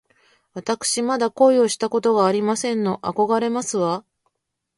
[0.55, 2.97] わたくしまだ恋をしたことがありませんの。
[3.03, 4.03] あこがれますわ